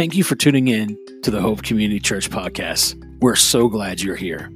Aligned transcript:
Thank 0.00 0.16
you 0.16 0.24
for 0.24 0.34
tuning 0.34 0.68
in 0.68 0.98
to 1.24 1.30
the 1.30 1.42
Hope 1.42 1.62
Community 1.62 2.00
Church 2.00 2.30
podcast. 2.30 2.96
We're 3.20 3.36
so 3.36 3.68
glad 3.68 4.00
you're 4.00 4.16
here. 4.16 4.50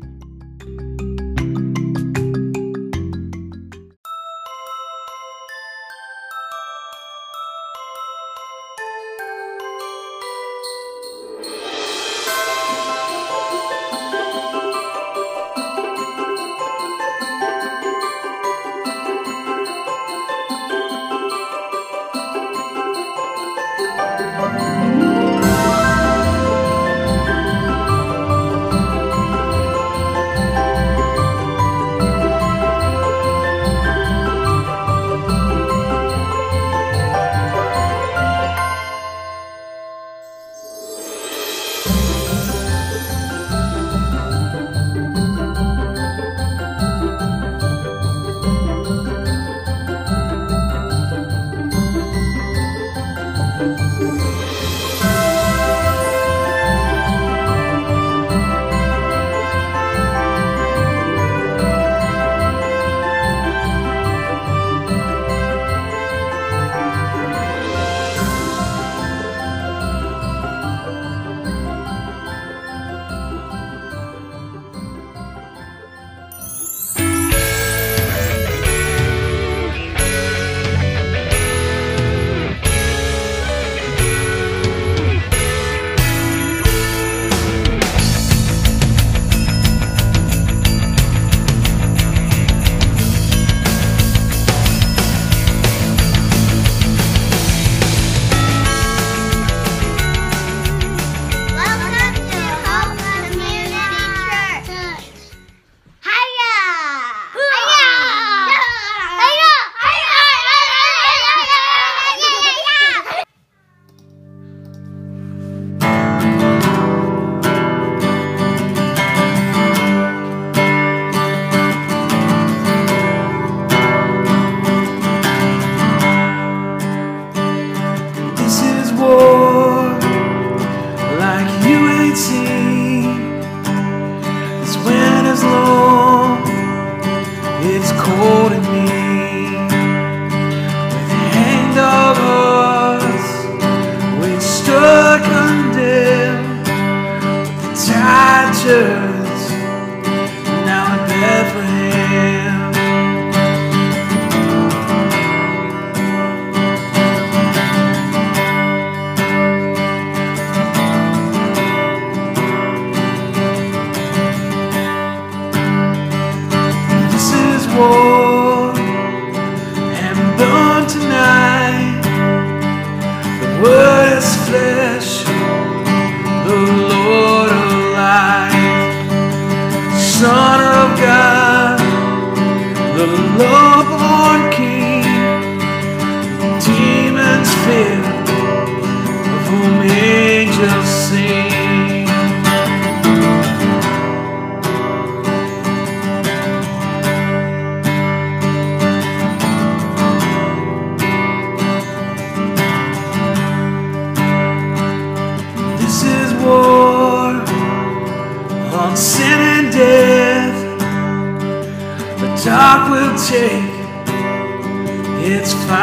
This 174.14 174.36
flesh. 174.46 175.63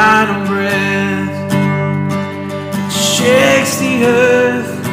final 0.03 0.47
breath 0.47 1.53
shakes 2.91 3.78
the 3.78 4.03
earth, 4.03 4.84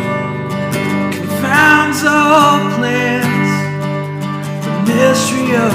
confounds 1.16 2.04
all 2.04 2.58
plans, 2.76 3.52
the 4.64 4.72
mystery 4.92 5.56
of 5.56 5.72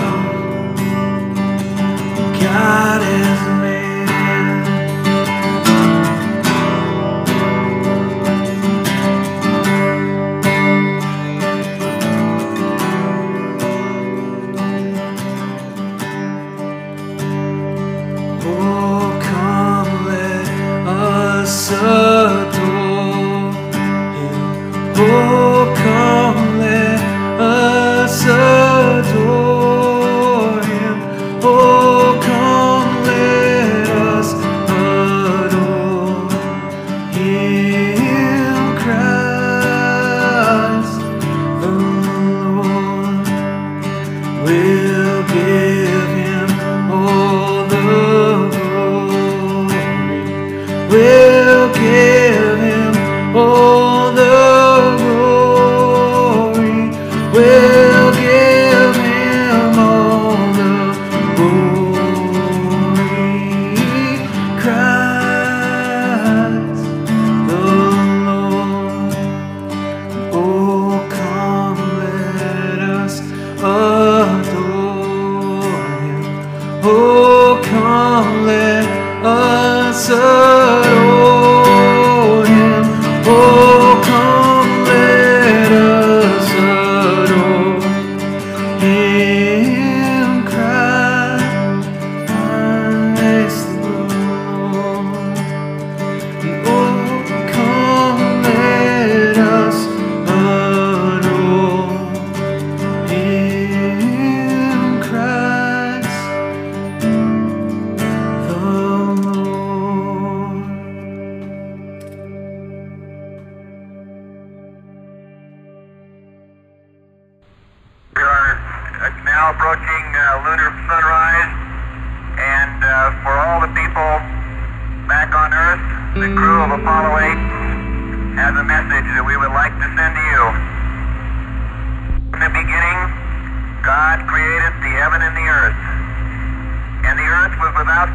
God 2.40 3.02
is 3.02 3.42
man. 3.62 3.83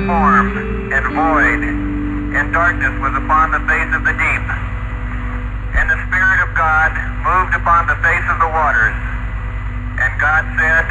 Form 0.08 0.56
and 0.88 1.04
void, 1.12 1.60
and 2.32 2.48
darkness 2.48 2.96
was 2.96 3.12
upon 3.12 3.52
the 3.52 3.60
face 3.68 3.92
of 3.92 4.08
the 4.08 4.16
deep. 4.16 4.46
And 5.76 5.84
the 5.84 6.00
Spirit 6.08 6.40
of 6.48 6.50
God 6.56 6.96
moved 7.20 7.52
upon 7.52 7.84
the 7.84 7.98
face 8.00 8.24
of 8.32 8.40
the 8.40 8.48
waters. 8.48 8.96
And 10.00 10.10
God 10.16 10.48
said, 10.56 10.86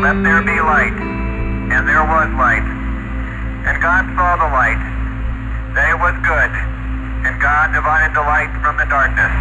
Let 0.00 0.16
there 0.24 0.40
be 0.40 0.56
light. 0.64 0.96
And 0.96 1.84
there 1.84 2.00
was 2.08 2.32
light. 2.40 2.64
And 3.68 3.76
God 3.84 4.08
saw 4.16 4.40
the 4.40 4.48
light, 4.48 4.80
that 5.76 5.92
it 5.92 5.98
was 6.00 6.16
good. 6.24 6.52
And 7.28 7.36
God 7.36 7.76
divided 7.76 8.16
the 8.16 8.24
light 8.24 8.48
from 8.64 8.80
the 8.80 8.88
darkness. 8.88 9.32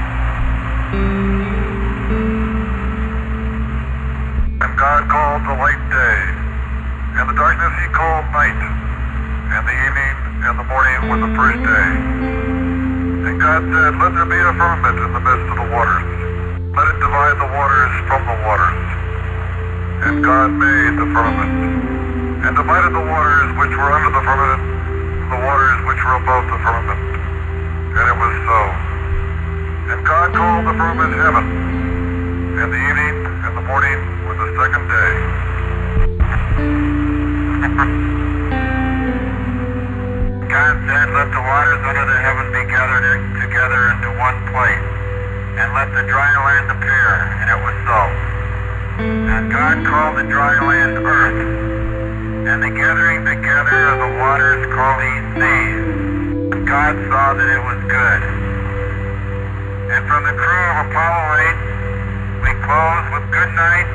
And 4.60 4.72
God 4.76 5.08
called 5.08 5.48
the 5.48 5.56
light 5.56 5.80
day, 5.88 6.31
and 7.22 7.30
the 7.30 7.38
darkness 7.38 7.70
he 7.78 7.86
called 7.94 8.26
night, 8.34 8.58
and 8.58 9.62
the 9.62 9.78
evening 9.78 10.16
and 10.42 10.58
the 10.58 10.66
morning 10.66 11.06
was 11.06 11.22
the 11.22 11.30
first 11.38 11.62
day. 11.62 11.90
And 13.30 13.38
God 13.38 13.62
said, 13.62 13.94
Let 14.02 14.18
there 14.18 14.26
be 14.26 14.42
a 14.42 14.50
firmament 14.58 14.98
in 14.98 15.14
the 15.14 15.22
midst 15.22 15.46
of 15.54 15.58
the 15.62 15.70
waters. 15.70 16.02
Let 16.74 16.90
it 16.90 16.98
divide 16.98 17.38
the 17.38 17.46
waters 17.46 17.94
from 18.10 18.26
the 18.26 18.38
waters. 18.42 18.82
And 20.02 20.26
God 20.26 20.50
made 20.50 20.98
the 20.98 21.06
firmament, 21.14 21.54
and 22.42 22.58
divided 22.58 22.90
the 22.90 23.06
waters 23.06 23.54
which 23.54 23.70
were 23.70 23.92
under 23.94 24.18
the 24.18 24.24
firmament 24.26 24.66
from 25.22 25.30
the 25.30 25.42
waters 25.46 25.78
which 25.94 26.02
were 26.02 26.18
above 26.26 26.50
the 26.50 26.58
firmament. 26.58 27.02
And 28.02 28.06
it 28.10 28.18
was 28.18 28.34
so. 28.50 28.60
And 29.94 30.02
God 30.10 30.34
called 30.34 30.66
the 30.66 30.74
firmament 30.74 31.14
heaven, 31.22 31.46
and 32.58 32.66
the 32.66 32.82
evening 32.82 33.14
and 33.46 33.54
the 33.54 33.66
morning 33.70 34.26
was 34.26 34.42
the 34.42 34.50
second 34.58 34.90
day. 34.90 37.01
God 37.62 37.78
said, 40.90 41.06
Let 41.14 41.30
the 41.30 41.44
waters 41.46 41.82
under 41.86 42.06
the 42.10 42.18
heaven 42.18 42.50
be 42.50 42.66
gathered 42.66 43.06
in- 43.06 43.38
together 43.38 43.94
into 43.94 44.10
one 44.18 44.34
place, 44.50 44.82
and 45.62 45.70
let 45.78 45.94
the 45.94 46.02
dry 46.10 46.34
land 46.42 46.74
appear. 46.74 47.10
And 47.38 47.54
it 47.54 47.62
was 47.62 47.78
so. 47.86 48.02
And 49.06 49.52
God 49.54 49.86
called 49.86 50.18
the 50.18 50.26
dry 50.26 50.58
land 50.58 51.06
earth, 51.06 52.50
and 52.50 52.66
the 52.66 52.74
gathering 52.74 53.26
together 53.30 53.94
of 53.94 54.10
the 54.10 54.12
waters 54.18 54.66
called 54.74 55.06
he 55.06 55.22
seas. 55.38 55.86
And 56.58 56.66
God 56.66 56.98
saw 57.14 57.38
that 57.38 57.46
it 57.46 57.62
was 57.62 57.78
good. 57.86 58.22
And 59.94 60.02
from 60.10 60.26
the 60.26 60.34
crew 60.34 60.66
of 60.66 60.90
Apollo 60.90 61.46
8, 61.46 62.42
we 62.42 62.58
close 62.66 63.06
with 63.14 63.30
good 63.30 63.54
night, 63.54 63.86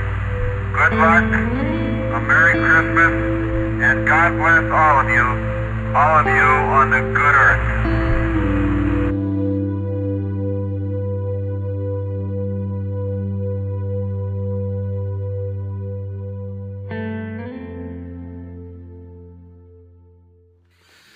good 0.70 0.94
luck, 1.02 1.26
a 2.14 2.20
Merry 2.22 2.54
Christmas, 2.62 3.35
and 3.86 4.04
God 4.04 4.36
bless 4.36 4.64
all 4.72 4.98
of 4.98 5.08
you, 5.08 5.22
all 5.94 6.18
of 6.18 6.26
you 6.26 6.42
on 6.42 6.90
the 6.90 7.00
good 7.14 7.34
earth. 7.36 7.62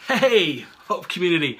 Hey, 0.06 0.64
Hope 0.86 1.08
Community. 1.08 1.58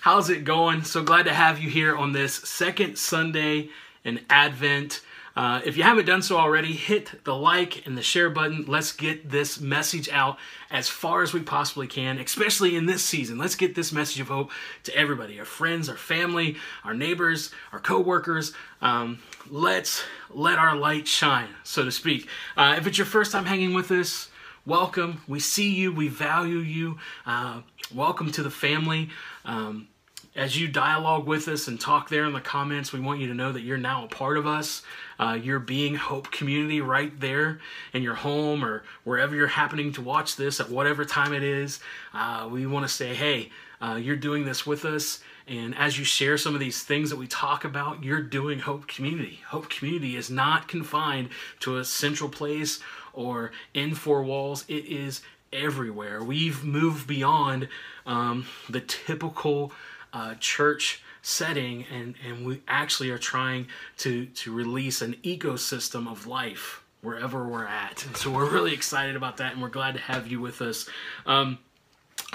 How's 0.00 0.30
it 0.30 0.44
going? 0.44 0.84
So 0.84 1.02
glad 1.02 1.24
to 1.24 1.34
have 1.34 1.58
you 1.58 1.68
here 1.68 1.96
on 1.96 2.12
this 2.12 2.34
second 2.34 2.98
Sunday 2.98 3.70
in 4.04 4.20
Advent. 4.30 5.00
Uh, 5.36 5.60
if 5.66 5.76
you 5.76 5.82
haven't 5.82 6.06
done 6.06 6.22
so 6.22 6.38
already, 6.38 6.72
hit 6.72 7.24
the 7.24 7.34
like 7.34 7.86
and 7.86 7.96
the 7.96 8.02
share 8.02 8.30
button. 8.30 8.64
Let's 8.66 8.92
get 8.92 9.28
this 9.28 9.60
message 9.60 10.08
out 10.08 10.38
as 10.70 10.88
far 10.88 11.22
as 11.22 11.34
we 11.34 11.40
possibly 11.40 11.86
can, 11.86 12.18
especially 12.18 12.74
in 12.74 12.86
this 12.86 13.04
season. 13.04 13.36
Let's 13.36 13.54
get 13.54 13.74
this 13.74 13.92
message 13.92 14.20
of 14.20 14.28
hope 14.28 14.50
to 14.84 14.96
everybody 14.96 15.38
our 15.38 15.44
friends, 15.44 15.90
our 15.90 15.96
family, 15.96 16.56
our 16.84 16.94
neighbors, 16.94 17.50
our 17.70 17.80
coworkers. 17.80 18.54
Um, 18.80 19.18
let's 19.50 20.02
let 20.30 20.58
our 20.58 20.74
light 20.74 21.06
shine, 21.06 21.48
so 21.64 21.84
to 21.84 21.92
speak. 21.92 22.28
Uh, 22.56 22.76
if 22.78 22.86
it's 22.86 22.96
your 22.96 23.06
first 23.06 23.30
time 23.30 23.44
hanging 23.44 23.74
with 23.74 23.90
us, 23.90 24.30
welcome. 24.64 25.20
We 25.28 25.40
see 25.40 25.74
you, 25.74 25.92
we 25.92 26.08
value 26.08 26.58
you. 26.58 26.98
Uh, 27.26 27.60
welcome 27.94 28.32
to 28.32 28.42
the 28.42 28.50
family. 28.50 29.10
Um, 29.44 29.88
as 30.34 30.58
you 30.60 30.68
dialogue 30.68 31.26
with 31.26 31.48
us 31.48 31.66
and 31.66 31.80
talk 31.80 32.10
there 32.10 32.24
in 32.24 32.32
the 32.34 32.40
comments, 32.40 32.92
we 32.92 33.00
want 33.00 33.20
you 33.20 33.26
to 33.28 33.34
know 33.34 33.52
that 33.52 33.62
you're 33.62 33.78
now 33.78 34.04
a 34.04 34.08
part 34.08 34.36
of 34.36 34.46
us. 34.46 34.82
Uh, 35.18 35.38
you're 35.40 35.58
being 35.58 35.94
Hope 35.94 36.30
Community 36.30 36.80
right 36.80 37.18
there 37.20 37.60
in 37.92 38.02
your 38.02 38.14
home 38.14 38.64
or 38.64 38.84
wherever 39.04 39.34
you're 39.34 39.46
happening 39.46 39.92
to 39.92 40.02
watch 40.02 40.36
this 40.36 40.60
at 40.60 40.70
whatever 40.70 41.04
time 41.04 41.32
it 41.32 41.42
is. 41.42 41.80
Uh, 42.12 42.48
we 42.50 42.66
want 42.66 42.86
to 42.86 42.92
say, 42.92 43.14
hey, 43.14 43.50
uh, 43.80 43.98
you're 44.00 44.16
doing 44.16 44.44
this 44.44 44.66
with 44.66 44.84
us. 44.84 45.22
And 45.46 45.76
as 45.76 45.98
you 45.98 46.04
share 46.04 46.36
some 46.36 46.54
of 46.54 46.60
these 46.60 46.82
things 46.82 47.10
that 47.10 47.16
we 47.16 47.28
talk 47.28 47.64
about, 47.64 48.02
you're 48.02 48.22
doing 48.22 48.58
Hope 48.58 48.88
Community. 48.88 49.40
Hope 49.46 49.70
Community 49.70 50.16
is 50.16 50.28
not 50.28 50.66
confined 50.66 51.28
to 51.60 51.76
a 51.76 51.84
central 51.84 52.28
place 52.28 52.80
or 53.12 53.50
in 53.74 53.94
four 53.94 54.22
walls, 54.22 54.64
it 54.68 54.84
is 54.84 55.22
everywhere. 55.52 56.22
We've 56.22 56.62
moved 56.62 57.06
beyond 57.06 57.68
um, 58.04 58.46
the 58.68 58.80
typical 58.80 59.72
uh, 60.12 60.34
church 60.38 61.02
setting 61.26 61.84
and, 61.92 62.14
and 62.24 62.46
we 62.46 62.62
actually 62.68 63.10
are 63.10 63.18
trying 63.18 63.66
to, 63.98 64.26
to 64.26 64.54
release 64.54 65.02
an 65.02 65.14
ecosystem 65.24 66.08
of 66.08 66.28
life 66.28 66.84
wherever 67.02 67.44
we're 67.44 67.66
at. 67.66 68.06
And 68.06 68.16
so 68.16 68.30
we're 68.30 68.48
really 68.48 68.72
excited 68.72 69.16
about 69.16 69.38
that 69.38 69.52
and 69.52 69.60
we're 69.60 69.68
glad 69.68 69.94
to 69.94 70.00
have 70.00 70.28
you 70.28 70.40
with 70.40 70.62
us. 70.62 70.88
Um, 71.26 71.58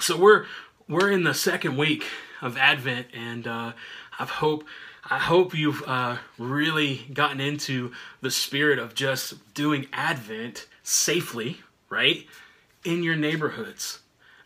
so 0.01 0.17
we're 0.17 0.45
we're 0.89 1.09
in 1.09 1.23
the 1.23 1.33
second 1.33 1.77
week 1.77 2.03
of 2.41 2.57
Advent, 2.57 3.07
and 3.13 3.47
uh, 3.47 3.71
I 4.19 4.25
hope 4.25 4.65
I 5.09 5.19
hope 5.19 5.53
you've 5.53 5.83
uh, 5.87 6.17
really 6.37 7.07
gotten 7.13 7.39
into 7.39 7.93
the 8.19 8.29
spirit 8.29 8.77
of 8.77 8.93
just 8.93 9.53
doing 9.53 9.87
Advent 9.93 10.67
safely, 10.83 11.61
right, 11.89 12.25
in 12.83 13.03
your 13.03 13.15
neighborhoods. 13.15 13.99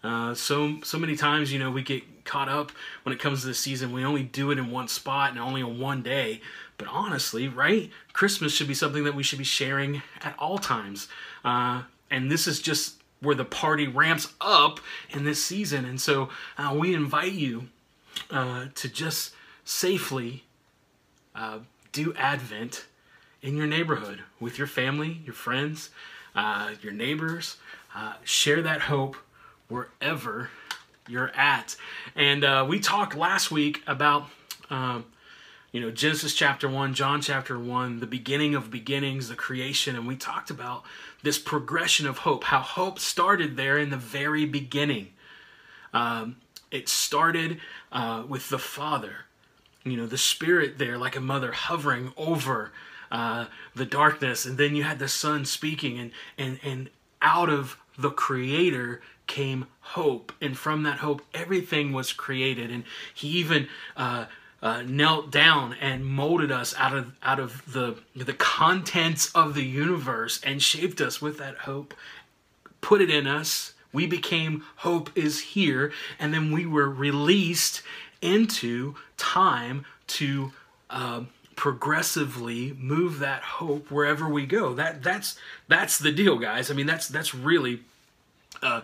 Uh, 0.04 0.36
so 0.36 0.82
so 0.84 1.00
many 1.00 1.16
times, 1.16 1.52
you 1.52 1.58
know, 1.58 1.72
we 1.72 1.82
get 1.82 2.04
caught 2.26 2.50
up 2.50 2.72
when 3.04 3.14
it 3.14 3.20
comes 3.20 3.42
to 3.42 3.48
the 3.48 3.54
season. 3.54 3.94
We 3.94 4.04
only 4.04 4.24
do 4.24 4.52
it 4.52 4.58
in 4.58 4.72
one 4.72 4.88
spot 4.88 5.32
and 5.32 5.40
only 5.40 5.62
on 5.62 5.80
one 5.80 6.02
day. 6.02 6.42
But 6.78 6.88
honestly, 6.90 7.48
right, 7.48 7.90
Christmas 8.12 8.54
should 8.54 8.68
be 8.68 8.74
something 8.74 9.04
that 9.06 9.16
we 9.16 9.24
should 9.24 9.40
be 9.40 9.46
sharing 9.46 10.02
at 10.22 10.36
all 10.38 10.58
times. 10.58 11.08
Uh, 11.44 11.84
and 12.12 12.30
this 12.30 12.48
is 12.48 12.60
just 12.60 13.02
where 13.22 13.36
the 13.36 13.46
party 13.46 13.88
ramps 13.88 14.34
up 14.42 14.80
in 15.10 15.24
this 15.24 15.44
season. 15.44 15.86
And 15.86 16.02
so 16.02 16.30
uh, 16.58 16.76
we 16.78 16.94
invite 16.94 17.32
you 17.32 17.70
uh, 18.30 18.66
to 18.76 18.90
just 18.90 19.34
safely 19.64 20.44
uh, 21.34 21.60
do 21.92 22.14
Advent 22.16 22.86
in 23.42 23.56
your 23.56 23.68
neighborhood 23.68 24.24
with 24.40 24.58
your 24.58 24.68
family, 24.68 25.22
your 25.24 25.34
friends, 25.34 25.90
uh, 26.36 26.72
your 26.82 26.94
neighbors. 26.94 27.58
Uh, 27.96 28.14
share 28.24 28.62
that 28.62 28.82
hope 28.82 29.16
wherever 29.70 30.50
you're 31.08 31.32
at. 31.36 31.76
And 32.16 32.44
uh, 32.44 32.66
we 32.68 32.80
talked 32.80 33.16
last 33.16 33.52
week 33.52 33.84
about. 33.88 34.28
Um, 34.70 35.06
you 35.72 35.82
know, 35.82 35.92
Genesis 35.92 36.34
chapter 36.34 36.70
1, 36.70 36.94
John 36.94 37.20
chapter 37.20 37.60
1, 37.60 38.00
the 38.00 38.08
beginning 38.08 38.56
of 38.56 38.72
beginnings, 38.72 39.28
the 39.28 39.36
creation, 39.36 39.98
and 39.98 40.08
we 40.08 40.16
talked 40.16 40.50
about 40.50 40.86
this 41.22 41.38
progression 41.38 42.08
of 42.08 42.20
hope, 42.20 42.46
how 42.46 42.62
hope 42.62 42.98
started 42.98 43.58
there 43.58 43.78
in 43.78 43.90
the 43.90 43.98
very 43.98 44.46
beginning. 44.46 45.10
Um, 45.94 46.38
it 46.72 46.88
started 46.88 47.60
uh, 47.92 48.24
with 48.26 48.48
the 48.48 48.58
Father, 48.58 49.26
you 49.84 49.98
know, 49.98 50.06
the 50.06 50.18
Spirit 50.18 50.78
there, 50.78 50.98
like 50.98 51.18
a 51.18 51.22
mother 51.22 51.52
hovering 51.52 52.14
over 52.16 52.72
uh, 53.12 53.48
the 53.76 53.86
darkness, 53.86 54.46
and 54.46 54.58
then 54.58 54.76
you 54.76 54.84
had 54.84 55.00
the 55.00 55.08
Son 55.08 55.46
speaking, 55.46 56.00
and 56.00 56.12
and 56.38 56.60
and 56.64 56.90
out 57.22 57.50
of 57.50 57.78
the 57.98 58.12
Creator 58.12 59.02
came 59.28 59.68
hope, 59.80 60.32
and 60.42 60.58
from 60.58 60.84
that 60.84 61.00
hope, 61.00 61.22
everything 61.34 61.94
was 61.94 62.14
created, 62.14 62.72
and 62.72 62.84
He 63.14 63.28
even 63.30 63.68
uh, 63.96 64.26
uh, 64.62 64.82
knelt 64.82 65.32
down 65.32 65.74
and 65.80 66.06
molded 66.06 66.52
us 66.52 66.74
out 66.78 66.96
of 66.96 67.12
out 67.22 67.40
of 67.40 67.72
the 67.72 67.98
the 68.16 68.34
contents 68.34 69.32
of 69.34 69.54
the 69.54 69.64
universe 69.64 70.40
and 70.44 70.62
shaped 70.62 71.02
us 71.02 71.22
with 71.22 71.38
that 71.38 71.60
hope, 71.60 71.94
put 72.82 73.02
it 73.02 73.10
in 73.10 73.28
us. 73.28 73.74
We 73.94 74.08
became 74.08 74.64
hope 74.78 75.10
is 75.16 75.40
here, 75.40 75.94
and 76.20 76.34
then 76.34 76.52
we 76.52 76.66
were 76.66 76.90
released 76.90 77.82
into 78.22 78.96
time 79.18 79.86
to 80.08 80.52
uh, 80.90 81.22
progressively 81.56 82.74
move 82.74 83.20
that 83.20 83.42
hope 83.42 83.90
wherever 83.90 84.28
we 84.28 84.46
go. 84.46 84.74
That 84.74 85.04
that's 85.04 85.38
that's 85.68 86.00
the 86.00 86.12
deal, 86.12 86.38
guys. 86.38 86.70
I 86.70 86.74
mean, 86.74 86.86
that's 86.86 87.08
that's 87.08 87.34
really 87.34 87.82
uh, 88.62 88.82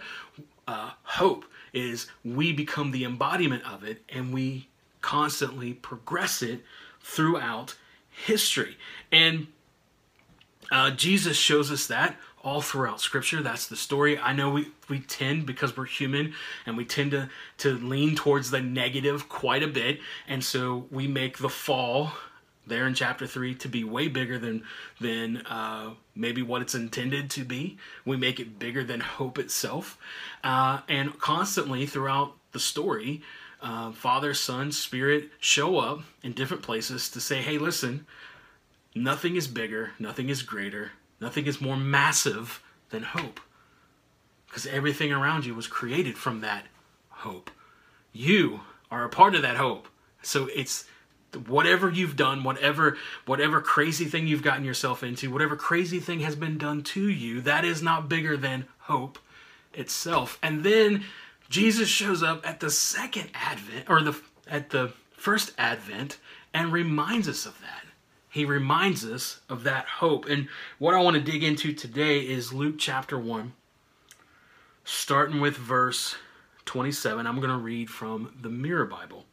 uh, 0.67 0.91
hope 1.03 1.45
is 1.73 2.07
we 2.23 2.51
become 2.51 2.91
the 2.91 3.05
embodiment 3.05 3.63
of 3.65 3.83
it 3.83 4.01
and 4.09 4.33
we 4.33 4.67
constantly 5.01 5.73
progress 5.73 6.41
it 6.41 6.61
throughout 7.01 7.75
history. 8.09 8.77
And 9.11 9.47
uh, 10.71 10.91
Jesus 10.91 11.37
shows 11.37 11.71
us 11.71 11.87
that 11.87 12.17
all 12.43 12.61
throughout 12.61 12.99
Scripture. 12.99 13.41
That's 13.41 13.67
the 13.67 13.75
story. 13.75 14.17
I 14.17 14.33
know 14.33 14.49
we, 14.49 14.67
we 14.89 14.99
tend, 14.99 15.45
because 15.45 15.75
we're 15.77 15.85
human, 15.85 16.33
and 16.65 16.75
we 16.75 16.85
tend 16.85 17.11
to, 17.11 17.29
to 17.59 17.77
lean 17.77 18.15
towards 18.15 18.51
the 18.51 18.61
negative 18.61 19.29
quite 19.29 19.63
a 19.63 19.67
bit. 19.67 19.99
And 20.27 20.43
so 20.43 20.85
we 20.91 21.07
make 21.07 21.37
the 21.37 21.49
fall 21.49 22.13
there 22.71 22.87
in 22.87 22.93
chapter 22.93 23.27
3 23.27 23.53
to 23.55 23.67
be 23.67 23.83
way 23.83 24.07
bigger 24.07 24.39
than 24.39 24.63
than 24.99 25.37
uh, 25.45 25.91
maybe 26.15 26.41
what 26.41 26.61
it's 26.61 26.75
intended 26.75 27.29
to 27.31 27.43
be. 27.43 27.77
We 28.05 28.17
make 28.17 28.39
it 28.39 28.57
bigger 28.57 28.83
than 28.83 28.99
hope 29.01 29.37
itself. 29.37 29.97
Uh, 30.43 30.81
and 30.87 31.19
constantly 31.19 31.85
throughout 31.85 32.33
the 32.51 32.59
story 32.59 33.21
uh, 33.61 33.91
father 33.91 34.33
son 34.33 34.71
spirit 34.71 35.29
show 35.39 35.77
up 35.77 36.01
in 36.23 36.33
different 36.33 36.63
places 36.63 37.09
to 37.09 37.21
say 37.21 37.41
hey 37.41 37.57
listen 37.57 38.05
nothing 38.95 39.35
is 39.35 39.47
bigger 39.47 39.91
nothing 39.99 40.27
is 40.27 40.41
greater 40.41 40.91
nothing 41.21 41.45
is 41.45 41.61
more 41.61 41.77
massive 41.77 42.61
than 42.89 43.03
hope. 43.03 43.39
Because 44.47 44.67
everything 44.67 45.13
around 45.13 45.45
you 45.45 45.55
was 45.55 45.67
created 45.67 46.17
from 46.17 46.41
that 46.41 46.65
hope. 47.09 47.49
You 48.11 48.61
are 48.89 49.05
a 49.05 49.09
part 49.09 49.35
of 49.35 49.41
that 49.43 49.55
hope. 49.55 49.87
So 50.21 50.49
it's 50.53 50.85
whatever 51.47 51.89
you've 51.89 52.15
done 52.15 52.43
whatever 52.43 52.97
whatever 53.25 53.61
crazy 53.61 54.05
thing 54.05 54.27
you've 54.27 54.43
gotten 54.43 54.65
yourself 54.65 55.01
into 55.01 55.31
whatever 55.31 55.55
crazy 55.55 55.99
thing 55.99 56.19
has 56.19 56.35
been 56.35 56.57
done 56.57 56.83
to 56.83 57.09
you 57.09 57.39
that 57.41 57.63
is 57.63 57.81
not 57.81 58.09
bigger 58.09 58.35
than 58.35 58.65
hope 58.79 59.17
itself. 59.73 60.37
And 60.41 60.63
then 60.63 61.03
jesus 61.49 61.89
shows 61.89 62.23
up 62.23 62.47
at 62.47 62.59
the 62.59 62.69
second 62.69 63.29
advent 63.33 63.89
or 63.89 64.01
the 64.01 64.19
at 64.47 64.69
the 64.69 64.93
first 65.15 65.53
advent 65.57 66.17
and 66.53 66.71
reminds 66.71 67.27
us 67.27 67.45
of 67.45 67.59
that. 67.61 67.85
He 68.29 68.45
reminds 68.45 69.05
us 69.05 69.41
of 69.49 69.63
that 69.63 69.85
hope. 69.85 70.25
And 70.27 70.47
what 70.79 70.93
i 70.93 71.01
want 71.01 71.15
to 71.15 71.31
dig 71.31 71.43
into 71.43 71.73
today 71.73 72.19
is 72.19 72.53
luke 72.53 72.75
chapter 72.77 73.17
1 73.17 73.53
starting 74.83 75.39
with 75.39 75.55
verse 75.55 76.15
27 76.65 77.27
i'm 77.27 77.37
going 77.37 77.49
to 77.49 77.57
read 77.57 77.89
from 77.89 78.33
the 78.41 78.49
mirror 78.49 78.85
bible 78.85 79.25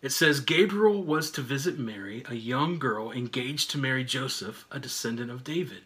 it 0.00 0.10
says 0.10 0.40
Gabriel 0.40 1.02
was 1.02 1.30
to 1.32 1.40
visit 1.40 1.78
Mary, 1.78 2.24
a 2.28 2.34
young 2.34 2.78
girl 2.78 3.10
engaged 3.10 3.70
to 3.70 3.78
marry 3.78 4.04
Joseph, 4.04 4.66
a 4.70 4.78
descendant 4.78 5.30
of 5.30 5.42
David. 5.42 5.82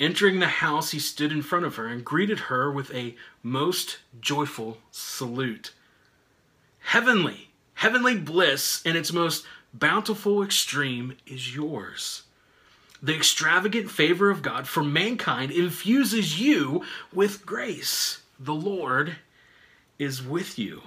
Entering 0.00 0.38
the 0.38 0.46
house, 0.46 0.90
he 0.92 0.98
stood 0.98 1.32
in 1.32 1.42
front 1.42 1.64
of 1.64 1.76
her 1.76 1.86
and 1.86 2.04
greeted 2.04 2.40
her 2.40 2.70
with 2.70 2.92
a 2.94 3.16
most 3.42 3.98
joyful 4.20 4.78
salute. 4.90 5.72
Heavenly, 6.80 7.50
heavenly 7.74 8.16
bliss 8.16 8.80
in 8.82 8.96
its 8.96 9.12
most 9.12 9.44
bountiful 9.74 10.42
extreme 10.42 11.16
is 11.26 11.54
yours. 11.54 12.22
The 13.02 13.14
extravagant 13.14 13.90
favor 13.90 14.30
of 14.30 14.42
God 14.42 14.66
for 14.66 14.82
mankind 14.82 15.52
infuses 15.52 16.40
you 16.40 16.84
with 17.12 17.46
grace. 17.46 18.22
The 18.40 18.54
Lord 18.54 19.16
is 19.98 20.22
with 20.22 20.58
you. 20.58 20.82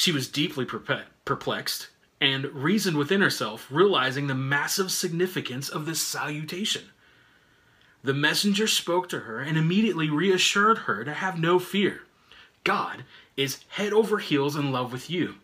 She 0.00 0.12
was 0.12 0.28
deeply 0.28 0.64
perplexed 0.64 1.88
and 2.22 2.46
reasoned 2.46 2.96
within 2.96 3.20
herself, 3.20 3.66
realizing 3.68 4.28
the 4.28 4.34
massive 4.34 4.90
significance 4.90 5.68
of 5.68 5.84
this 5.84 6.00
salutation. 6.00 6.84
The 8.02 8.14
messenger 8.14 8.66
spoke 8.66 9.10
to 9.10 9.20
her 9.20 9.40
and 9.40 9.58
immediately 9.58 10.08
reassured 10.08 10.78
her 10.78 11.04
to 11.04 11.12
have 11.12 11.38
no 11.38 11.58
fear. 11.58 12.04
God 12.64 13.04
is 13.36 13.62
head 13.68 13.92
over 13.92 14.16
heels 14.16 14.56
in 14.56 14.72
love 14.72 14.90
with 14.90 15.10
you. 15.10 15.34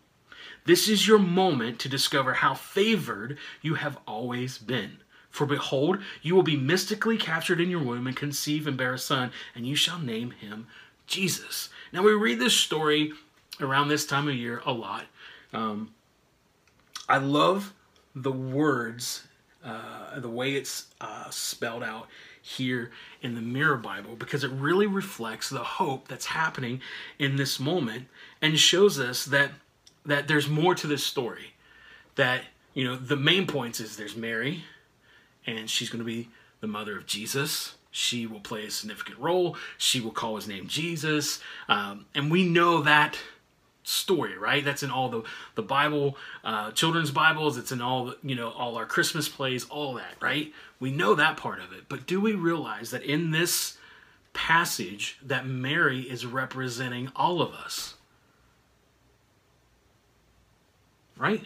This 0.65 0.89
is 0.89 1.07
your 1.07 1.19
moment 1.19 1.79
to 1.81 1.91
discover 1.91 2.33
how 2.33 2.55
favored 2.55 3.37
you 3.61 3.75
have 3.75 3.99
always 4.09 4.57
been. 4.57 5.01
For 5.29 5.45
behold, 5.45 5.99
you 6.23 6.35
will 6.35 6.43
be 6.43 6.57
mystically 6.57 7.19
captured 7.19 7.61
in 7.61 7.69
your 7.69 7.83
womb 7.83 8.07
and 8.07 8.17
conceive 8.17 8.67
and 8.67 8.79
bear 8.79 8.95
a 8.95 8.99
son, 8.99 9.33
and 9.55 9.67
you 9.67 9.77
shall 9.77 9.99
name 9.99 10.31
him 10.31 10.67
Jesus. 11.07 11.69
Now 11.93 12.03
we 12.03 12.13
read 12.13 12.41
this 12.41 12.55
story 12.55 13.13
around 13.61 13.89
this 13.89 14.07
time 14.07 14.29
of 14.29 14.35
year 14.35 14.63
a 14.65 14.73
lot. 14.73 15.05
Um, 15.53 15.95
I 17.09 17.19
love 17.19 17.73
the 18.15 18.33
words, 18.33 19.27
uh, 19.65 20.19
the 20.19 20.29
way 20.29 20.55
it's 20.55 20.87
uh, 21.01 21.31
spelled 21.31 21.83
out 21.83 22.09
here 22.43 22.91
in 23.23 23.35
the 23.35 23.41
Mirror 23.41 23.79
Bible 23.79 24.17
because 24.17 24.45
it 24.45 24.51
really 24.53 24.87
reflects 24.87 25.51
the 25.51 25.65
hope 25.65 26.09
that's 26.09 26.27
happening 26.27 26.81
in 27.19 27.37
this 27.37 27.59
moment 27.59 28.07
and 28.41 28.59
shows 28.59 29.01
us 29.01 29.25
that 29.27 29.51
that 30.05 30.29
there's 30.29 30.49
more 30.49 30.75
to 30.77 30.87
this 30.87 31.03
story. 31.03 31.55
That 32.15 32.43
you 32.75 32.85
know 32.85 32.97
the 32.97 33.17
main 33.17 33.47
points 33.47 33.81
is 33.81 33.97
there's 33.97 34.17
Mary, 34.17 34.65
and 35.47 35.69
she's 35.69 35.91
going 35.91 35.99
to 35.99 36.05
be 36.05 36.29
the 36.61 36.67
mother 36.67 36.97
of 36.97 37.07
Jesus. 37.07 37.75
She 37.91 38.27
will 38.27 38.41
play 38.41 38.67
a 38.67 38.71
significant 38.71 39.19
role. 39.19 39.57
She 39.79 40.01
will 40.01 40.11
call 40.11 40.37
his 40.37 40.47
name 40.47 40.69
Jesus, 40.69 41.41
um, 41.69 42.07
and 42.15 42.31
we 42.31 42.49
know 42.49 42.83
that 42.83 43.19
story, 43.87 44.37
right? 44.37 44.65
That's 44.65 44.83
in 44.83 44.91
all 44.91 45.09
the 45.09 45.23
the 45.55 45.63
Bible, 45.63 46.17
uh, 46.45 46.73
children's 46.73 47.13
Bibles. 47.13 47.57
It's 47.57 47.73
in 47.73 47.81
all 47.81 48.15
you 48.23 48.35
know 48.35 48.51
all 48.51 48.77
our 48.77 48.85
Christmas 48.85 49.29
plays, 49.29 49.65
all 49.65 49.95
that, 49.95 50.17
right? 50.21 50.53
We 50.81 50.91
know 50.91 51.15
that 51.15 51.37
part 51.37 51.61
of 51.61 51.73
it, 51.73 51.85
but 51.89 52.07
do 52.07 52.21
we 52.21 52.33
realize 52.33 52.91
that 52.91 53.03
in 53.03 53.31
this 53.31 53.79
passage 54.33 55.19
that 55.23 55.47
Mary 55.47 56.01
is 56.01 56.27
representing 56.27 57.11
all 57.17 57.41
of 57.41 57.53
us, 57.53 57.95
right? 61.17 61.45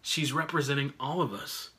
She's 0.00 0.32
representing 0.32 0.94
all 0.98 1.20
of 1.20 1.34
us. 1.34 1.70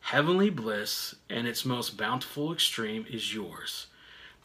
Heavenly 0.00 0.48
bliss 0.48 1.16
and 1.28 1.46
its 1.46 1.66
most 1.66 1.98
bountiful 1.98 2.52
extreme 2.52 3.04
is 3.10 3.34
yours. 3.34 3.88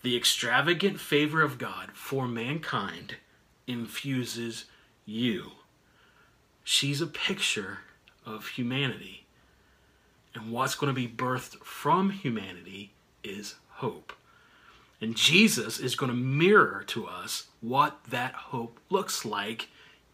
The 0.02 0.18
extravagant 0.18 1.00
favor 1.00 1.42
of 1.42 1.58
God 1.58 1.92
for 1.94 2.28
mankind 2.28 3.16
infuses 3.68 4.66
you. 5.06 5.52
She's 6.64 7.02
a 7.02 7.08
picture 7.08 7.80
of 8.26 8.48
humanity. 8.48 9.26
And 10.34 10.52
what's 10.52 10.76
going 10.76 10.94
to 10.94 11.00
be 11.00 11.08
birthed 11.08 11.64
from 11.64 12.10
humanity 12.10 12.92
is 13.24 13.56
hope. 13.70 14.14
And 15.00 15.16
Jesus 15.16 15.80
is 15.80 15.96
going 15.96 16.12
to 16.12 16.18
mirror 16.18 16.84
to 16.88 17.06
us 17.06 17.48
what 17.62 18.00
that 18.10 18.34
hope 18.34 18.80
looks 18.90 19.26
like 19.26 19.68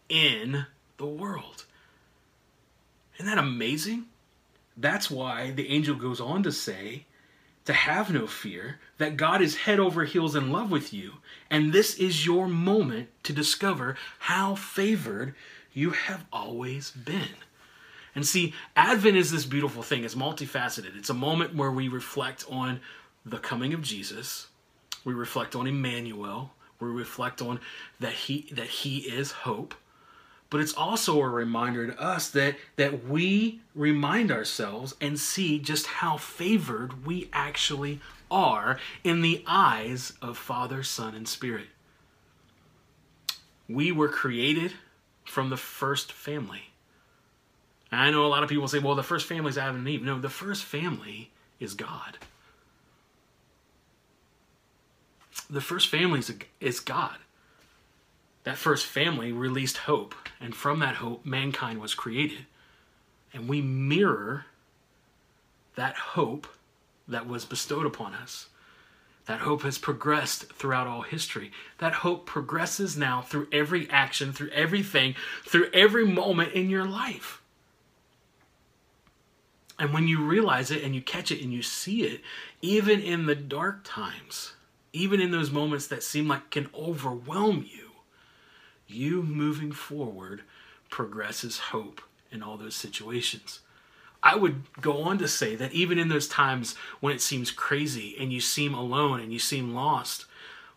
in 0.08 0.66
the 0.96 1.06
world. 1.06 1.64
Isn't 3.14 3.26
that 3.26 3.38
amazing? 3.38 4.06
That's 4.76 5.10
why 5.10 5.52
the 5.52 5.68
angel 5.68 5.94
goes 5.94 6.20
on 6.20 6.42
to 6.42 6.52
say 6.52 7.04
to 7.70 7.76
have 7.76 8.12
no 8.12 8.26
fear, 8.26 8.80
that 8.98 9.16
God 9.16 9.40
is 9.40 9.58
head 9.58 9.78
over 9.78 10.04
heels 10.04 10.34
in 10.34 10.50
love 10.50 10.72
with 10.72 10.92
you, 10.92 11.18
and 11.48 11.72
this 11.72 11.94
is 11.94 12.26
your 12.26 12.48
moment 12.48 13.08
to 13.22 13.32
discover 13.32 13.94
how 14.18 14.56
favored 14.56 15.36
you 15.72 15.90
have 15.90 16.24
always 16.32 16.90
been. 16.90 17.36
And 18.12 18.26
see, 18.26 18.54
Advent 18.74 19.16
is 19.16 19.30
this 19.30 19.44
beautiful 19.46 19.84
thing. 19.84 20.02
It's 20.02 20.16
multifaceted. 20.16 20.98
It's 20.98 21.10
a 21.10 21.14
moment 21.14 21.54
where 21.54 21.70
we 21.70 21.86
reflect 21.86 22.44
on 22.50 22.80
the 23.24 23.38
coming 23.38 23.72
of 23.72 23.82
Jesus. 23.82 24.48
We 25.04 25.14
reflect 25.14 25.54
on 25.54 25.68
Emmanuel. 25.68 26.50
We 26.80 26.88
reflect 26.88 27.40
on 27.40 27.60
that 28.00 28.14
he 28.14 28.48
that 28.50 28.66
he 28.66 28.98
is 28.98 29.30
hope 29.30 29.76
but 30.50 30.60
it's 30.60 30.74
also 30.74 31.20
a 31.20 31.28
reminder 31.28 31.86
to 31.86 32.00
us 32.00 32.28
that 32.30 32.56
that 32.76 33.06
we 33.06 33.60
remind 33.74 34.30
ourselves 34.32 34.94
and 35.00 35.18
see 35.18 35.58
just 35.60 35.86
how 35.86 36.16
favored 36.16 37.06
we 37.06 37.30
actually 37.32 38.00
are 38.30 38.78
in 39.02 39.22
the 39.22 39.42
eyes 39.46 40.12
of 40.20 40.36
Father, 40.36 40.82
Son, 40.82 41.14
and 41.14 41.26
Spirit. 41.26 41.66
We 43.68 43.92
were 43.92 44.08
created 44.08 44.74
from 45.24 45.50
the 45.50 45.56
first 45.56 46.12
family. 46.12 46.70
I 47.92 48.10
know 48.10 48.24
a 48.24 48.28
lot 48.28 48.42
of 48.42 48.48
people 48.48 48.68
say, 48.68 48.78
well, 48.78 48.94
the 48.94 49.02
first 49.02 49.26
family 49.26 49.50
is 49.50 49.58
Adam 49.58 49.76
and 49.76 49.88
Eve. 49.88 50.02
No, 50.02 50.20
the 50.20 50.28
first 50.28 50.64
family 50.64 51.30
is 51.58 51.74
God. 51.74 52.18
The 55.48 55.60
first 55.60 55.88
family 55.88 56.22
is 56.60 56.78
God 56.80 57.16
that 58.44 58.56
first 58.56 58.86
family 58.86 59.32
released 59.32 59.78
hope, 59.78 60.14
and 60.40 60.54
from 60.54 60.80
that 60.80 60.96
hope, 60.96 61.24
mankind 61.24 61.80
was 61.80 61.94
created. 61.94 62.46
And 63.32 63.48
we 63.48 63.60
mirror 63.60 64.46
that 65.76 65.96
hope 65.96 66.46
that 67.06 67.26
was 67.26 67.44
bestowed 67.44 67.86
upon 67.86 68.14
us. 68.14 68.48
That 69.26 69.40
hope 69.40 69.62
has 69.62 69.78
progressed 69.78 70.52
throughout 70.54 70.86
all 70.86 71.02
history. 71.02 71.52
That 71.78 71.92
hope 71.92 72.26
progresses 72.26 72.96
now 72.96 73.22
through 73.22 73.48
every 73.52 73.88
action, 73.90 74.32
through 74.32 74.50
everything, 74.50 75.14
through 75.44 75.70
every 75.72 76.06
moment 76.06 76.52
in 76.52 76.70
your 76.70 76.84
life. 76.84 77.40
And 79.78 79.94
when 79.94 80.08
you 80.08 80.22
realize 80.22 80.70
it 80.70 80.82
and 80.82 80.94
you 80.94 81.00
catch 81.00 81.30
it 81.30 81.42
and 81.42 81.52
you 81.52 81.62
see 81.62 82.02
it, 82.02 82.20
even 82.60 83.00
in 83.00 83.26
the 83.26 83.34
dark 83.34 83.80
times, 83.84 84.54
even 84.92 85.20
in 85.20 85.30
those 85.30 85.50
moments 85.50 85.86
that 85.86 86.02
seem 86.02 86.28
like 86.28 86.50
can 86.50 86.68
overwhelm 86.74 87.66
you, 87.70 87.79
you 88.92 89.22
moving 89.22 89.72
forward 89.72 90.42
progresses 90.88 91.58
hope 91.58 92.00
in 92.30 92.42
all 92.42 92.56
those 92.56 92.74
situations. 92.74 93.60
I 94.22 94.36
would 94.36 94.62
go 94.80 95.02
on 95.02 95.18
to 95.18 95.28
say 95.28 95.56
that 95.56 95.72
even 95.72 95.98
in 95.98 96.08
those 96.08 96.28
times 96.28 96.74
when 97.00 97.14
it 97.14 97.22
seems 97.22 97.50
crazy 97.50 98.16
and 98.18 98.32
you 98.32 98.40
seem 98.40 98.74
alone 98.74 99.20
and 99.20 99.32
you 99.32 99.38
seem 99.38 99.74
lost, 99.74 100.26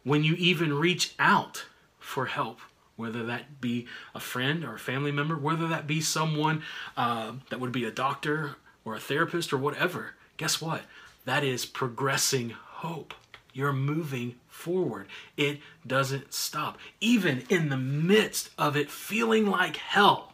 when 0.03 0.23
you 0.23 0.35
even 0.35 0.73
reach 0.73 1.13
out 1.19 1.65
for 1.99 2.27
help, 2.27 2.59
whether 2.95 3.23
that 3.25 3.59
be 3.59 3.87
a 4.13 4.19
friend 4.19 4.63
or 4.63 4.75
a 4.75 4.79
family 4.79 5.11
member, 5.11 5.35
whether 5.35 5.67
that 5.67 5.87
be 5.87 5.99
someone 5.99 6.61
uh, 6.95 7.33
that 7.49 7.59
would 7.59 7.71
be 7.71 7.85
a 7.85 7.91
doctor 7.91 8.55
or 8.85 8.95
a 8.95 8.99
therapist 8.99 9.51
or 9.51 9.57
whatever, 9.57 10.13
guess 10.37 10.61
what? 10.61 10.81
That 11.25 11.43
is 11.43 11.65
progressing 11.65 12.51
hope. 12.51 13.13
You're 13.53 13.73
moving 13.73 14.35
forward. 14.47 15.07
It 15.37 15.59
doesn't 15.85 16.33
stop. 16.33 16.79
Even 16.99 17.43
in 17.49 17.69
the 17.69 17.77
midst 17.77 18.49
of 18.57 18.75
it 18.75 18.89
feeling 18.89 19.45
like 19.45 19.77
hell, 19.77 20.33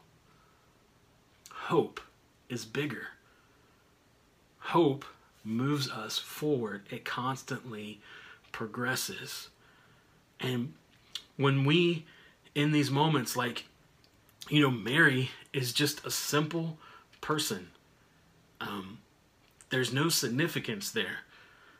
hope 1.51 1.99
is 2.47 2.65
bigger. 2.65 3.09
Hope 4.59 5.03
moves 5.43 5.89
us 5.89 6.17
forward, 6.17 6.83
it 6.89 7.05
constantly 7.05 7.99
progresses. 8.51 9.49
And 10.39 10.73
when 11.37 11.65
we, 11.65 12.05
in 12.55 12.71
these 12.71 12.91
moments, 12.91 13.35
like, 13.35 13.65
you 14.49 14.61
know, 14.61 14.71
Mary 14.71 15.31
is 15.53 15.73
just 15.73 16.05
a 16.05 16.11
simple 16.11 16.77
person. 17.21 17.69
Um, 18.61 18.99
there's 19.69 19.93
no 19.93 20.09
significance 20.09 20.91
there, 20.91 21.19